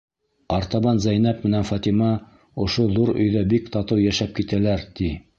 [0.53, 2.07] Артабан Зәйнәп менән Фатима
[2.65, 5.11] ошо ҙур өйҙә бик татыу йәшәп китәләр, ти.